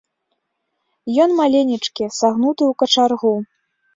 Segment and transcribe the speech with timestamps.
[1.25, 3.33] Ён маленечкі, сагнуты ў качаргу.